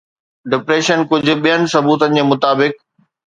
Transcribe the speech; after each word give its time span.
depression 0.53 0.99
ڪجهه 1.11 1.35
ٻين 1.43 1.59
ثبوتن 1.73 2.11
جي 2.19 2.23
مطابق 2.31 2.71